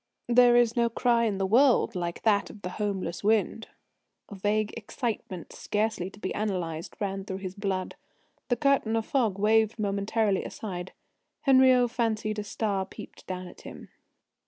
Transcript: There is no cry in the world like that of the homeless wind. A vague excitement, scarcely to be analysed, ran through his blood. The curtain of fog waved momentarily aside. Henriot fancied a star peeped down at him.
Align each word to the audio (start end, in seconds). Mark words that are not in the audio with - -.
There 0.29 0.55
is 0.55 0.75
no 0.75 0.89
cry 0.89 1.25
in 1.25 1.37
the 1.37 1.45
world 1.45 1.93
like 1.93 2.23
that 2.23 2.49
of 2.49 2.63
the 2.63 2.71
homeless 2.81 3.23
wind. 3.23 3.67
A 4.29 4.35
vague 4.35 4.73
excitement, 4.75 5.53
scarcely 5.53 6.09
to 6.09 6.19
be 6.19 6.31
analysed, 6.31 6.95
ran 6.99 7.23
through 7.23 7.37
his 7.37 7.53
blood. 7.53 7.93
The 8.47 8.55
curtain 8.55 8.95
of 8.95 9.05
fog 9.05 9.37
waved 9.37 9.77
momentarily 9.77 10.43
aside. 10.43 10.93
Henriot 11.41 11.91
fancied 11.91 12.39
a 12.39 12.43
star 12.43 12.83
peeped 12.83 13.27
down 13.27 13.47
at 13.47 13.61
him. 13.61 13.89